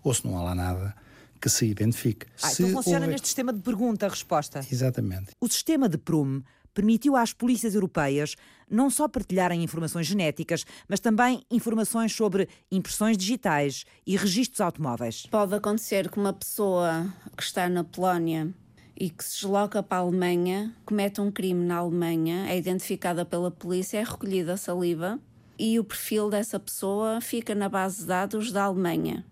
[0.04, 0.96] ou se não há lá nada
[1.42, 2.28] que se identifique.
[2.42, 3.10] Ah, então funciona houver...
[3.10, 4.66] neste sistema de pergunta-resposta.
[4.72, 5.32] Exatamente.
[5.40, 6.44] O sistema de Prume
[6.78, 8.36] permitiu às polícias europeias
[8.70, 15.26] não só partilharem informações genéticas, mas também informações sobre impressões digitais e registros automóveis.
[15.26, 18.54] Pode acontecer que uma pessoa que está na Polónia
[18.96, 23.50] e que se desloca para a Alemanha, comete um crime na Alemanha, é identificada pela
[23.50, 25.20] polícia, é recolhida a saliva
[25.58, 29.26] e o perfil dessa pessoa fica na base de dados da Alemanha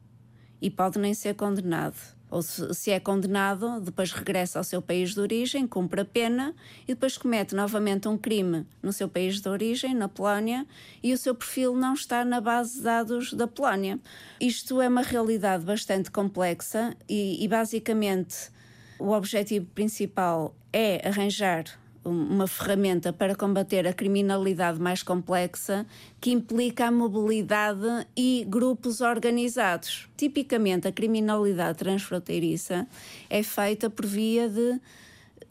[0.60, 5.14] e pode nem ser condenado ou se, se, é condenado, depois regressa ao seu país
[5.14, 9.48] de origem, cumpre a pena e depois comete novamente um crime no seu país de
[9.48, 10.68] origem, na Polónia,
[11.02, 13.98] e o seu perfil não está na base de dados da Polónia.
[14.38, 18.52] Isto é uma realidade bastante complexa e, e basicamente
[19.00, 21.64] o objetivo principal é arranjar
[22.06, 25.86] uma ferramenta para combater a criminalidade mais complexa
[26.22, 30.08] que implica a mobilidade e grupos organizados.
[30.16, 32.88] Tipicamente, a criminalidade transfronteiriça
[33.30, 34.80] é feita por via de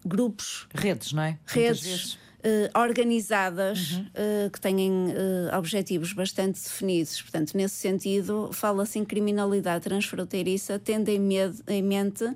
[0.06, 0.68] grupos.
[0.72, 1.38] Redes, não é?
[1.44, 2.18] Redes.
[2.44, 4.02] Uh, organizadas uhum.
[4.02, 7.22] uh, que têm uh, objetivos bastante definidos.
[7.22, 11.26] Portanto, nesse sentido, fala-se em criminalidade transfronteiriça, tendo em,
[11.68, 12.30] em mente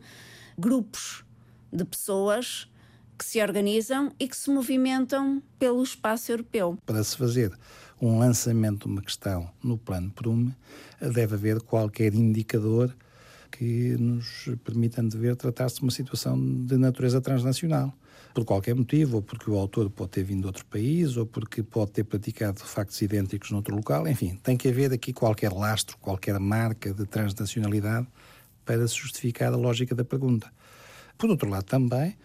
[0.59, 1.23] grupos
[1.71, 2.67] de pessoas
[3.19, 6.79] que se organizam e que se movimentam pelo espaço europeu.
[6.87, 7.53] Para se fazer
[8.01, 10.55] um lançamento de uma questão no plano Prume,
[11.01, 12.95] deve haver qualquer indicador
[13.51, 17.93] que nos permita ver tratar-se de uma situação de natureza transnacional.
[18.35, 21.63] Por qualquer motivo, ou porque o autor pode ter vindo de outro país, ou porque
[21.63, 26.39] pode ter praticado factos idênticos noutro local, enfim, tem que haver aqui qualquer lastro, qualquer
[26.39, 28.07] marca de transnacionalidade
[28.65, 30.53] para se justificar a lógica da pergunta.
[31.17, 32.17] Por outro lado, também,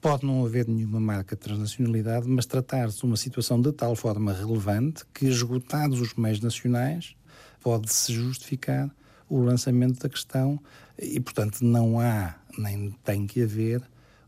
[0.00, 4.32] Pode não haver nenhuma marca de transnacionalidade, mas tratar-se de uma situação de tal forma
[4.32, 7.14] relevante que, esgotados os meios nacionais,
[7.60, 8.90] pode-se justificar
[9.28, 10.58] o lançamento da questão
[10.98, 13.82] e, portanto, não há nem tem que haver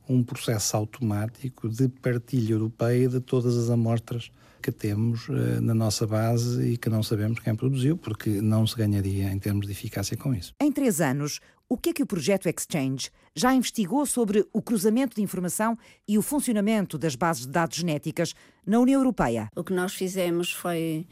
[0.09, 4.31] um processo automático de partilha europeia de todas as amostras
[4.63, 8.77] que temos uh, na nossa base e que não sabemos quem produziu, porque não se
[8.77, 10.55] ganharia em termos de eficácia com isso.
[10.61, 11.41] Em três anos,
[11.73, 16.19] o que é que o projeto Exchange já investigou sobre o cruzamento de informação e
[16.19, 18.35] o funcionamento das bases de dados genéticas
[18.67, 19.49] na União Europeia?
[19.57, 21.07] O que nós fizemos foi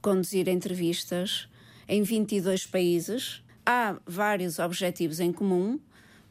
[0.00, 1.48] conduzir entrevistas
[1.88, 3.42] em 22 países.
[3.66, 5.80] Há vários objetivos em comum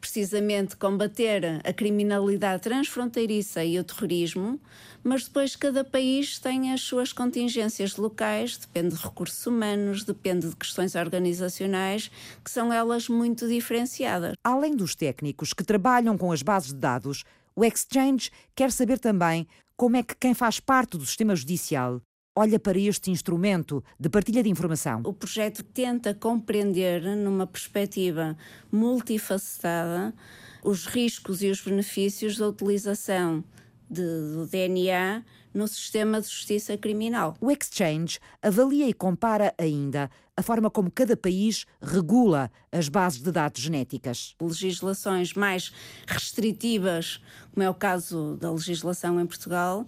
[0.03, 4.59] precisamente combater a criminalidade transfronteiriça e o terrorismo,
[5.01, 10.57] mas depois cada país tem as suas contingências locais, depende de recursos humanos, depende de
[10.57, 12.11] questões organizacionais,
[12.43, 14.33] que são elas muito diferenciadas.
[14.43, 17.23] Além dos técnicos que trabalham com as bases de dados,
[17.55, 22.01] o Exchange quer saber também como é que quem faz parte do sistema judicial
[22.35, 25.01] olha para este instrumento de partilha de informação?
[25.05, 28.37] O projeto tenta compreender, numa perspectiva
[28.71, 30.13] multifacetada,
[30.63, 33.43] os riscos e os benefícios da utilização
[33.89, 37.37] de, do DNA no sistema de justiça criminal.
[37.39, 43.31] O Exchange avalia e compara ainda a forma como cada país regula as bases de
[43.31, 44.35] dados genéticas.
[44.41, 45.71] Legislações mais
[46.07, 47.21] restritivas,
[47.53, 49.85] como é o caso da legislação em Portugal,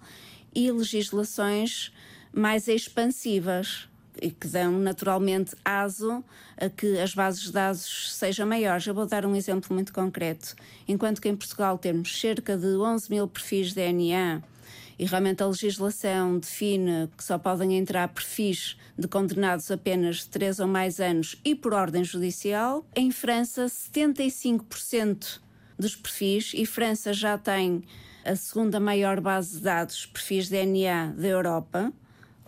[0.54, 1.92] e legislações
[2.36, 3.88] mais expansivas
[4.20, 6.22] e que dão naturalmente aso
[6.56, 8.86] a que as bases de dados sejam maiores.
[8.86, 10.54] Eu vou dar um exemplo muito concreto.
[10.86, 14.42] Enquanto que em Portugal temos cerca de 11 mil perfis de DNA
[14.98, 20.60] e realmente a legislação define que só podem entrar perfis de condenados apenas de 3
[20.60, 25.40] ou mais anos e por ordem judicial, em França 75%
[25.78, 27.82] dos perfis e França já tem
[28.24, 31.92] a segunda maior base de dados de perfis DNA da Europa,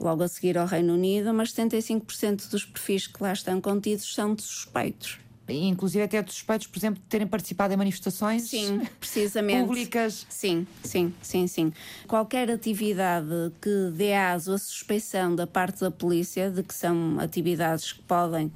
[0.04, 4.34] logo a seguir ao Reino Unido, mas 75% dos perfis que lá estão contidos são
[4.34, 5.18] de suspeitos
[5.54, 9.66] inclusive até de suspeitos, por exemplo, de terem participado em manifestações sim, precisamente.
[9.66, 10.26] públicas.
[10.28, 11.72] Sim, sim, sim, sim.
[12.06, 17.92] Qualquer atividade que dê aso a suspeição da parte da polícia de que são atividades
[17.92, 18.52] que podem,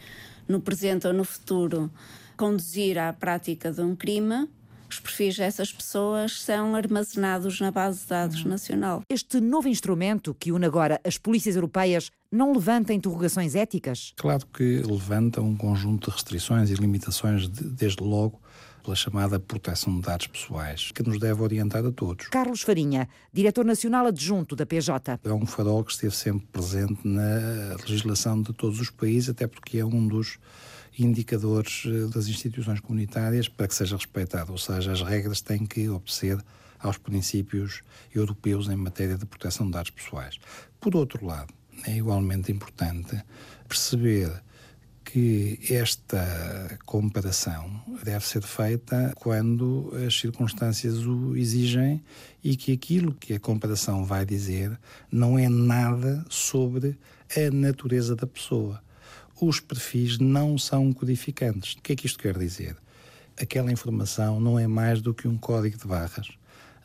[0.46, 1.90] no presente ou no futuro,
[2.36, 4.48] conduzir à prática de um crime,
[4.92, 9.02] os perfis dessas pessoas são armazenados na base de dados nacional.
[9.08, 14.12] Este novo instrumento que une agora as polícias europeias não levanta interrogações éticas?
[14.16, 18.38] Claro que levanta um conjunto de restrições e limitações, de, desde logo
[18.84, 22.28] pela chamada proteção de dados pessoais, que nos deve orientar a todos.
[22.28, 25.20] Carlos Farinha, diretor nacional adjunto da PJ.
[25.24, 29.78] É um farol que esteve sempre presente na legislação de todos os países, até porque
[29.78, 30.38] é um dos
[30.98, 35.88] indicadores eh, das instituições comunitárias para que seja respeitado, ou seja, as regras têm que
[35.88, 36.38] obedecer
[36.78, 37.82] aos princípios
[38.14, 40.38] europeus em matéria de proteção de dados pessoais.
[40.80, 41.52] Por outro lado,
[41.86, 43.22] é igualmente importante
[43.68, 44.30] perceber
[45.04, 52.02] que esta comparação deve ser feita quando as circunstâncias o exigem
[52.42, 54.78] e que aquilo que a comparação vai dizer
[55.10, 56.98] não é nada sobre
[57.36, 58.82] a natureza da pessoa
[59.40, 61.74] os perfis não são codificantes.
[61.74, 62.76] O que é que isto quer dizer?
[63.40, 66.28] Aquela informação não é mais do que um código de barras.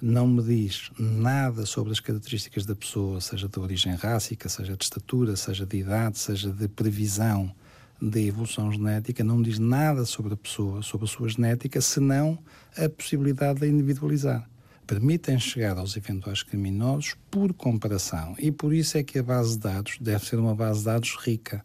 [0.01, 4.83] Não me diz nada sobre as características da pessoa, seja de origem rássica, seja de
[4.83, 7.51] estatura, seja de idade, seja de previsão
[8.01, 12.37] da evolução genética, não me diz nada sobre a pessoa, sobre a sua genética, senão
[12.77, 14.47] a possibilidade de individualizar
[14.87, 18.35] permitem chegar aos eventuais criminosos por comparação.
[18.39, 21.17] E por isso é que a base de dados deve ser uma base de dados
[21.17, 21.63] rica.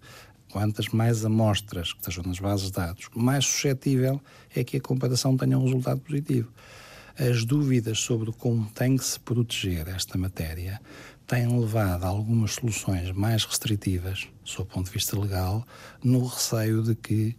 [0.53, 4.21] Quantas mais amostras que estejam nas bases de dados, mais suscetível
[4.55, 6.53] é que a comparação tenha um resultado positivo.
[7.19, 10.79] As dúvidas sobre como tem que se proteger esta matéria
[11.27, 15.67] têm levado a algumas soluções mais restritivas, sob o ponto de vista legal,
[16.05, 17.35] no receio de que,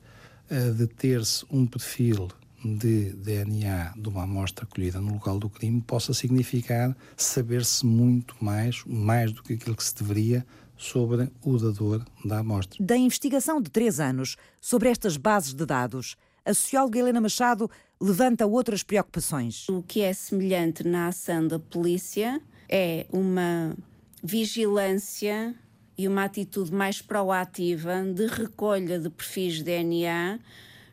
[0.49, 2.30] eh, de ter-se um perfil
[2.65, 8.84] de DNA de uma amostra colhida no local do crime possa significar saber-se muito mais,
[8.88, 10.43] mais do que aquilo que se deveria
[10.77, 12.83] sobre o dador da amostra.
[12.83, 17.69] Da investigação de três anos sobre estas bases de dados, a socióloga Helena Machado
[18.01, 19.67] levanta outras preocupações.
[19.69, 23.75] O que é semelhante na ação da polícia é uma
[24.21, 25.55] vigilância
[25.97, 30.39] e uma atitude mais proativa de recolha de perfis de DNA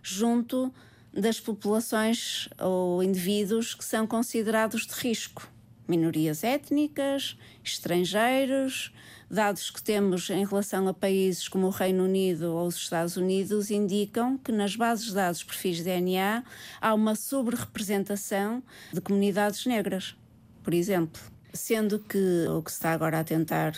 [0.02, 0.72] junto
[1.12, 5.48] das populações ou indivíduos que são considerados de risco.
[5.90, 8.92] Minorias étnicas, estrangeiros,
[9.30, 13.70] Dados que temos em relação a países como o Reino Unido ou os Estados Unidos
[13.70, 16.42] indicam que nas bases de dados perfis de DNA
[16.80, 18.60] há uma sobre-representação
[18.92, 20.16] de comunidades negras,
[20.64, 21.22] por exemplo.
[21.52, 23.76] Sendo que o que se está agora a tentar,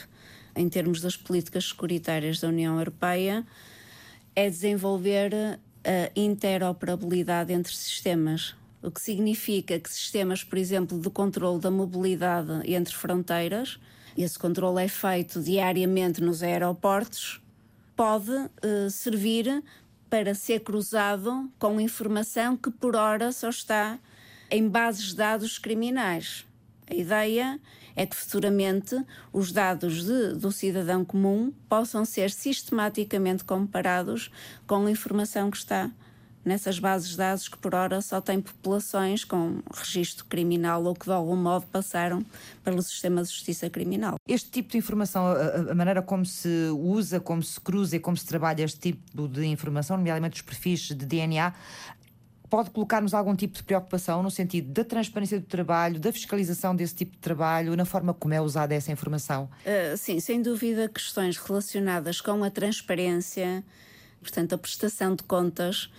[0.57, 3.46] em termos das políticas securitárias da União Europeia,
[4.35, 5.35] é desenvolver
[5.85, 12.70] a interoperabilidade entre sistemas, o que significa que sistemas, por exemplo, de controle da mobilidade
[12.70, 13.78] entre fronteiras
[14.16, 17.40] esse controle é feito diariamente nos aeroportos,
[17.96, 19.62] pode uh, servir
[20.10, 23.98] para ser cruzado com informação que por hora só está
[24.50, 26.44] em bases de dados criminais.
[26.90, 27.58] A ideia
[27.96, 28.96] é que futuramente
[29.32, 34.30] os dados de, do cidadão comum possam ser sistematicamente comparados
[34.66, 35.90] com a informação que está
[36.44, 41.07] nessas bases de dados que por hora só têm populações com registro criminal ou que
[41.07, 42.24] de algum modo passaram
[42.64, 44.16] pelo sistema de justiça criminal.
[44.26, 48.26] Este tipo de informação, a, maneira como se usa, como se cruza e como se
[48.26, 51.55] trabalha este tipo de informação, nomeadamente os perfis de DNA,
[52.52, 56.94] pode colocar-nos algum tipo de preocupação no sentido da transparência do trabalho, da fiscalização desse
[56.94, 59.48] tipo de trabalho, na forma como é usada essa informação?
[59.64, 63.64] Uh, sim, sem dúvida, questões relacionadas com a transparência,
[64.20, 65.90] portanto, a prestação de contas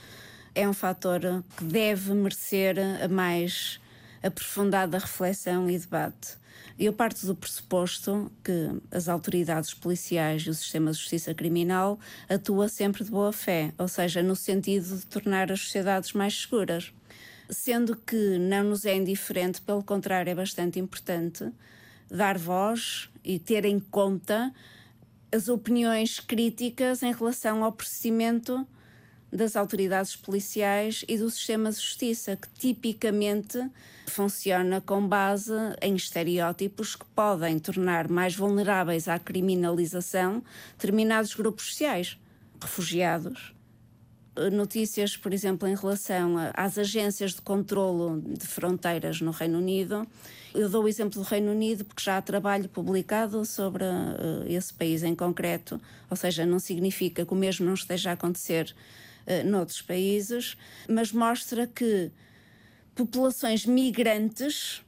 [0.56, 1.22] é um fator
[1.58, 3.80] que deve merecer a mais
[4.22, 6.38] aprofundada reflexão e debate.
[6.80, 12.68] Eu parto do pressuposto que as autoridades policiais e o sistema de justiça criminal atua
[12.68, 16.92] sempre de boa fé, ou seja, no sentido de tornar as sociedades mais seguras.
[17.50, 21.52] Sendo que não nos é indiferente, pelo contrário, é bastante importante
[22.10, 24.54] dar voz e ter em conta
[25.32, 28.68] as opiniões críticas em relação ao procedimento
[29.34, 33.60] das autoridades policiais e do sistema de justiça, que tipicamente
[34.08, 40.44] funciona com base em estereótipos que podem tornar mais vulneráveis à criminalização
[40.78, 42.18] determinados grupos sociais,
[42.62, 43.54] refugiados,
[44.52, 50.08] notícias, por exemplo, em relação às agências de controlo de fronteiras no Reino Unido.
[50.54, 54.74] Eu dou o exemplo do Reino Unido porque já há trabalho publicado sobre uh, esse
[54.74, 55.80] país em concreto,
[56.10, 58.74] ou seja, não significa que o mesmo não esteja a acontecer
[59.28, 60.58] uh, noutros países,
[60.88, 62.12] mas mostra que
[62.96, 64.84] populações migrantes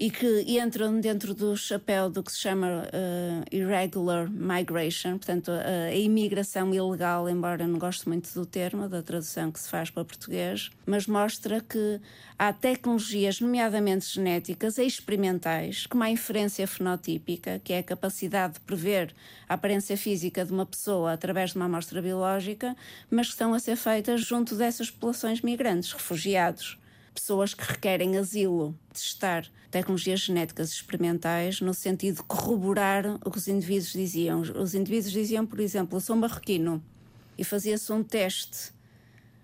[0.00, 5.88] e que entram dentro do chapéu do que se chama uh, irregular migration, portanto, a,
[5.88, 10.02] a, imigração ilegal, embora não goste muito do termo, da tradução que se faz para
[10.02, 12.00] português, mas mostra que
[12.38, 18.60] há tecnologias, nomeadamente genéticas e experimentais, como a inferência fenotípica, que é a capacidade de
[18.60, 19.14] prever
[19.46, 22.74] a aparência física de uma pessoa através de uma amostra biológica,
[23.10, 26.80] mas que estão a ser feitas junto dessas populações migrantes, refugiados
[27.14, 33.48] pessoas que requerem asilo, testar tecnologias genéticas experimentais no sentido de corroborar o que os
[33.48, 34.40] indivíduos diziam.
[34.40, 36.82] Os indivíduos diziam, por exemplo, eu sou marroquino
[37.38, 38.72] e fazia-se um teste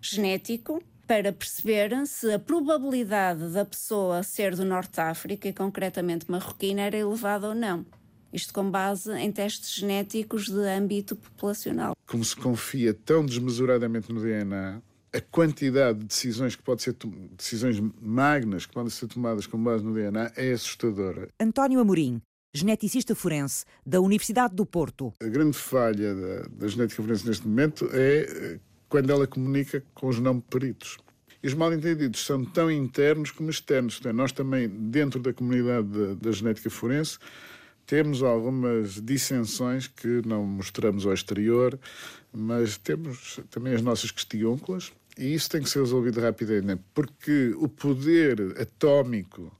[0.00, 6.30] genético para perceber se a probabilidade da pessoa ser do Norte de África, e concretamente
[6.30, 7.86] marroquina, era elevada ou não.
[8.32, 11.94] Isto com base em testes genéticos de âmbito populacional.
[12.06, 14.82] Como se confia tão desmesuradamente no DNA,
[15.16, 16.94] a quantidade de decisões que pode ser
[17.36, 21.28] decisões magnas que podem ser tomadas com base no DNA é assustadora.
[21.40, 22.20] António Amorim,
[22.54, 25.14] geneticista forense da Universidade do Porto.
[25.20, 30.08] A grande falha da, da genética forense neste momento é eh, quando ela comunica com
[30.08, 30.98] os não peritos.
[31.42, 34.00] E os mal-entendidos são tão internos como externos.
[34.14, 37.18] Nós também, dentro da comunidade da, da genética forense,
[37.86, 41.78] temos algumas dissensões que não mostramos ao exterior,
[42.32, 47.68] mas temos também as nossas questiúnculas, e isso tem que ser resolvido rapidamente, porque o
[47.68, 49.50] poder atómico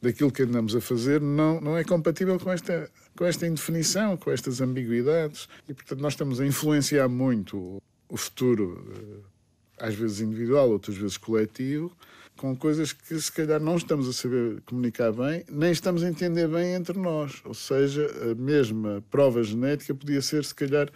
[0.00, 4.30] daquilo que andamos a fazer não, não é compatível com esta, com esta indefinição, com
[4.30, 5.48] estas ambiguidades.
[5.68, 11.16] E, portanto, nós estamos a influenciar muito o futuro, eh, às vezes individual, outras vezes
[11.16, 11.94] coletivo,
[12.36, 16.48] com coisas que se calhar não estamos a saber comunicar bem, nem estamos a entender
[16.48, 17.42] bem entre nós.
[17.44, 20.88] Ou seja, a mesma prova genética podia ser, se calhar,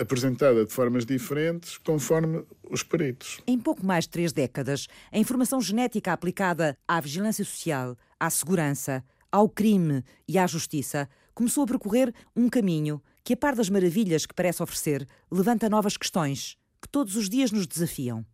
[0.00, 3.40] apresentada de formas diferentes conforme os peritos.
[3.46, 9.04] Em pouco mais de três décadas, a informação genética aplicada à vigilância social, à segurança,
[9.30, 14.26] ao crime e à justiça começou a percorrer um caminho que, a par das maravilhas
[14.26, 18.24] que parece oferecer, levanta novas questões que todos os dias nos desafiam.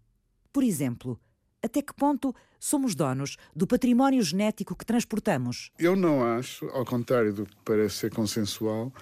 [0.52, 1.20] Por exemplo,
[1.62, 5.70] até que ponto somos donos do património genético que transportamos?
[5.78, 8.92] Eu não acho, ao contrário do que parece ser consensual,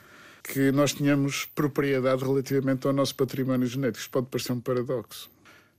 [0.46, 3.98] que nós tenhamos propriedade relativamente ao nosso património genético.
[3.98, 5.30] Isto pode parecer um paradoxo.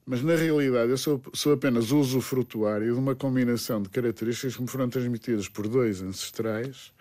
[0.06, 4.68] Mas, na realidade, eu sou, sou apenas usufrutuário de uma combinação de características que me
[4.68, 6.92] foram transmitidas por dois ancestrais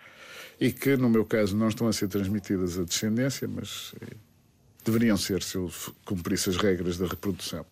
[0.59, 4.15] e que, no meu caso, não estão a ser transmitidas à descendência, mas eh,
[4.83, 5.69] deveriam ser se eu
[6.05, 7.65] cumprisse as regras da reprodução.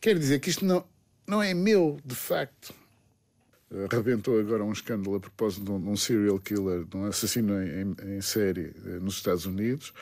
[0.00, 0.84] Quer dizer que isto não,
[1.26, 2.74] não é meu, de facto
[3.90, 7.54] arrebentou agora um escândalo a propósito de um, de um serial killer, de um assassino
[7.60, 9.92] em, em, série eh, nos Estados Unidos,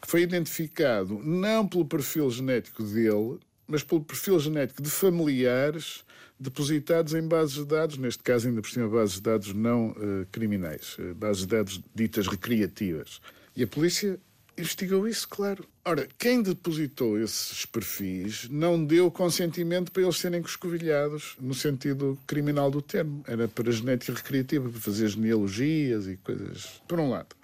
[0.00, 6.04] que foi identificado não pelo perfil genético dele, mas pelo perfil genético de familiares
[6.38, 10.26] depositados em bases de dados, neste caso ainda por cima bases de dados não uh,
[10.32, 13.20] criminais, bases de dados ditas recreativas.
[13.56, 14.18] E a polícia
[14.56, 15.64] investigou isso, claro.
[15.84, 22.70] Ora, quem depositou esses perfis não deu consentimento para eles serem escovilhados no sentido criminal
[22.70, 23.24] do termo.
[23.26, 26.82] Era para genética recreativa, para fazer genealogias e coisas.
[26.88, 27.36] Por um lado.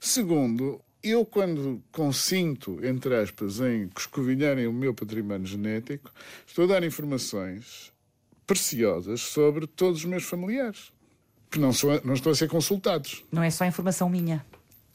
[0.00, 6.10] Segundo, eu, quando consinto, entre aspas, em escovilharem o meu património genético,
[6.46, 7.92] estou a dar informações
[8.46, 10.92] preciosas sobre todos os meus familiares.
[11.50, 13.24] Que não, sou, não estão a ser consultados.
[13.30, 14.44] Não é só informação minha.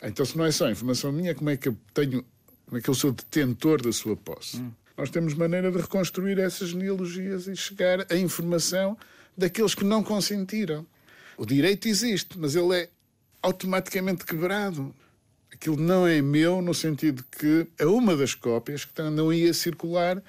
[0.02, 2.26] Então, se não é só informação minha, como é que eu tenho,
[2.66, 4.58] como é que eu sou detentor da sua posse?
[4.58, 4.72] Hum.
[4.98, 8.98] Nós temos maneira de reconstruir essas genealogias e chegar à informação
[9.38, 10.86] daqueles que não consentiram.
[11.38, 12.90] O direito existe, mas ele é
[13.42, 14.94] automaticamente quebrado.
[15.52, 20.22] Aquilo não é meu no sentido que é uma das cópias que não ia circular.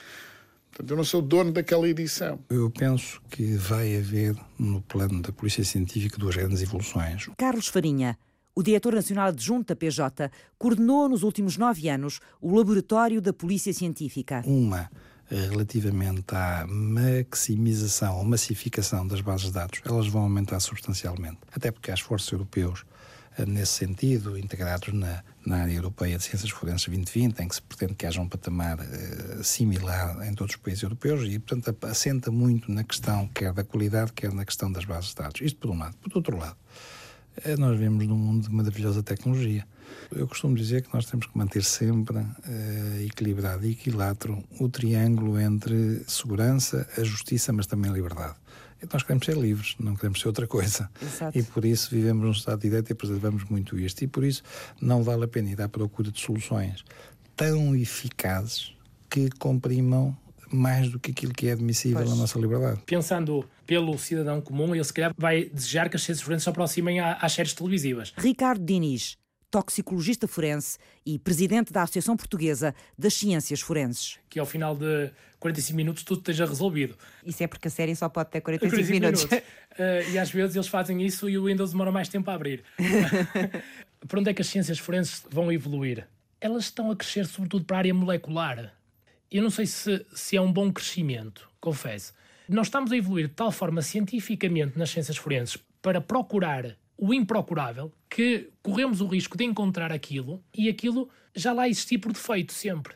[0.70, 2.38] Portanto, eu não sou dono daquela edição.
[2.48, 7.28] Eu penso que vai haver, no plano da Polícia Científica, duas grandes evoluções.
[7.36, 8.18] Carlos Farinha,
[8.54, 13.72] o diretor nacional adjunto da PJ coordenou nos últimos nove anos o laboratório da Polícia
[13.72, 14.42] Científica.
[14.46, 14.90] Uma
[15.30, 21.38] eh, relativamente à maximização ou massificação das bases de dados, elas vão aumentar substancialmente.
[21.50, 22.84] Até porque há esforços europeus
[23.38, 27.62] eh, nesse sentido, integrados na, na área europeia de ciências forenses 2020, em que se
[27.62, 32.30] pretende que haja um patamar uh, similar em todos os países europeus e, portanto, assenta
[32.30, 35.40] muito na questão quer da qualidade, quer na questão das bases de dados.
[35.40, 35.96] Isto por um lado.
[35.96, 37.01] Por outro lado, eh,
[37.58, 39.66] nós vemos num mundo de maravilhosa tecnologia.
[40.10, 45.38] Eu costumo dizer que nós temos que manter sempre uh, equilibrado e equilátero o triângulo
[45.40, 48.34] entre segurança, a justiça, mas também a liberdade.
[48.82, 50.90] E nós queremos ser livres, não queremos ser outra coisa.
[51.00, 51.38] Exato.
[51.38, 54.02] E por isso vivemos num Estado de Direito e preservamos muito isto.
[54.02, 54.42] E por isso
[54.80, 56.84] não vale a pena ir à procura de soluções
[57.36, 58.74] tão eficazes
[59.08, 60.16] que comprimam
[60.54, 62.10] mais do que aquilo que é admissível pois.
[62.10, 62.80] na nossa liberdade.
[62.86, 67.00] Pensando pelo cidadão comum, ele se calhar vai desejar que as ciências forenses se aproximem
[67.00, 68.12] às séries televisivas.
[68.16, 69.16] Ricardo Diniz,
[69.52, 74.18] toxicologista forense e presidente da Associação Portuguesa das Ciências Forenses.
[74.30, 76.96] Que ao final de 45 minutos tudo esteja resolvido.
[77.24, 79.24] Isso é porque a série só pode ter 45, 45 minutos.
[79.30, 79.48] minutos.
[79.72, 82.64] Uh, e às vezes eles fazem isso e o Windows demora mais tempo a abrir.
[84.08, 86.08] para onde é que as ciências forenses vão evoluir?
[86.40, 88.72] Elas estão a crescer sobretudo para a área molecular.
[89.32, 92.12] Eu não sei se, se é um bom crescimento, confesso.
[92.46, 97.90] Nós estamos a evoluir de tal forma cientificamente nas ciências forenses para procurar o improcurável,
[98.10, 102.94] que corremos o risco de encontrar aquilo e aquilo já lá existia por defeito sempre.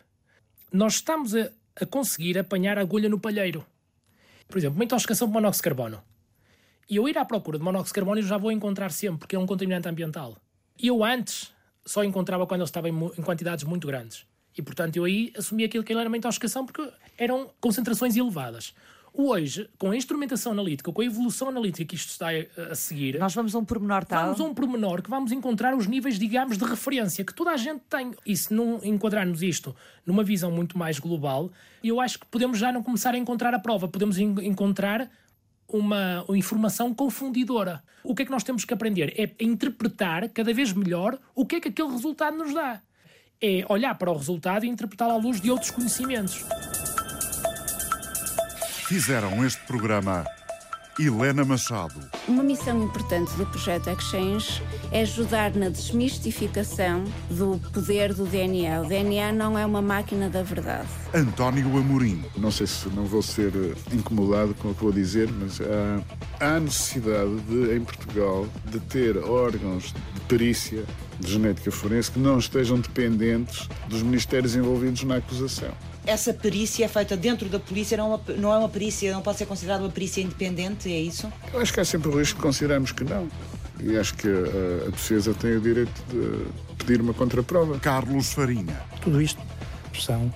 [0.71, 3.65] Nós estamos a, a conseguir apanhar a agulha no palheiro.
[4.47, 6.03] Por exemplo, uma intoxicação por monóxido de carbono.
[6.89, 9.37] E eu ir à procura de monóxido de carbono eu já vou encontrar sempre, porque
[9.37, 10.37] é um contaminante ambiental.
[10.79, 11.51] Eu antes
[11.87, 14.27] só encontrava quando ele estava em, em quantidades muito grandes.
[14.57, 16.89] E portanto eu aí assumi aquilo que era uma intoxicação porque
[17.19, 18.75] eram concentrações elevadas.
[19.19, 22.29] Hoje, com a instrumentação analítica, com a evolução analítica que isto está
[22.71, 24.25] a, seguir, nós vamos a um pormenor tal.
[24.25, 27.57] Vamos a um pormenor que vamos encontrar os níveis, digamos, de referência que toda a
[27.57, 28.13] gente tem.
[28.27, 31.51] E se não enquadrarmos isto numa visão muito mais global,
[31.83, 35.11] eu acho que podemos já não começar a encontrar a prova, podemos encontrar
[35.67, 37.83] uma, uma, informação confundidora.
[38.05, 39.15] O que é que nós temos que aprender?
[39.19, 42.83] É interpretar cada vez melhor o que é que aquele resultado nos dá.
[43.41, 46.45] É olhar para o resultado e interpretá-lo à luz de outros conhecimentos.
[48.89, 50.25] Fizeram este programa
[50.99, 52.16] Helena Machado.
[52.29, 54.61] Uma missão importante do projeto Exchange
[54.91, 58.81] é ajudar na desmistificação do poder do DNA.
[58.81, 60.89] O DNA não é uma máquina da verdade.
[61.15, 62.25] António Amorim.
[62.37, 66.55] Não sei se não vou ser eh, incomodado com o que vou dizer, mas há,
[66.57, 70.85] há necessidade de, em Portugal de ter órgãos de perícia
[71.21, 75.71] de genética forense que não estejam dependentes dos ministérios envolvidos na acusação
[76.07, 79.21] essa perícia é feita dentro da polícia, não, é uma, não é uma perícia, não
[79.21, 81.31] pode ser considerada uma perícia independente, é isso?
[81.53, 83.29] Eu acho que há sempre risco de considerarmos que não.
[83.81, 87.79] E acho que a, a defesa tem o direito de pedir uma contraprova.
[87.79, 88.81] Carlos Farinha.
[89.03, 89.41] Tudo isto
[89.99, 90.33] são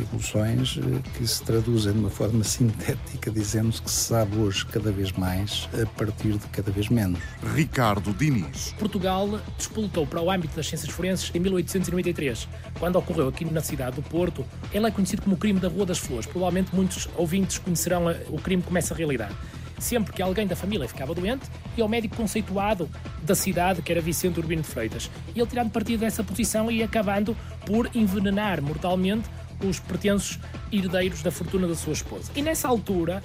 [0.00, 4.90] evoluções eh, que se traduzem de uma forma sintética, dizendo que se sabe hoje cada
[4.90, 7.18] vez mais a partir de cada vez menos.
[7.54, 8.74] Ricardo Diniz.
[8.78, 12.48] Portugal despolutou para o âmbito das ciências forenses em 1893,
[12.78, 14.44] quando ocorreu aqui na cidade do Porto.
[14.72, 16.26] Ele é conhecido como o crime da Rua das Flores.
[16.26, 19.34] Provavelmente muitos ouvintes conhecerão eh, o crime como essa realidade
[19.78, 21.46] sempre que alguém da família ficava doente,
[21.76, 22.88] e ao médico conceituado
[23.22, 25.10] da cidade, que era Vicente Urbino de Freitas.
[25.34, 29.28] E ele tirando partido dessa posição e acabando por envenenar mortalmente
[29.64, 30.38] os pretensos
[30.70, 32.30] herdeiros da fortuna da sua esposa.
[32.34, 33.22] E nessa altura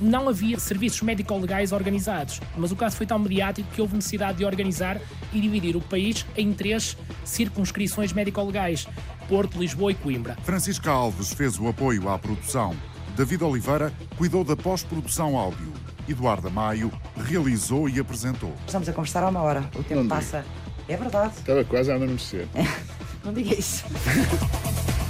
[0.00, 4.44] não havia serviços médico-legais organizados, mas o caso foi tão mediático que houve necessidade de
[4.44, 5.00] organizar
[5.32, 8.88] e dividir o país em três circunscrições médico-legais:
[9.28, 10.36] Porto, Lisboa e Coimbra.
[10.42, 12.74] Francisco Alves fez o apoio à produção.
[13.16, 15.72] David Oliveira cuidou da pós-produção áudio.
[16.08, 18.52] Eduardo Maio realizou e apresentou.
[18.66, 19.68] Estamos a conversar há uma hora.
[19.76, 20.44] O tempo passa.
[20.88, 21.34] É verdade.
[21.38, 22.46] Estava quase a adormecer.
[23.24, 23.84] Não diga isso.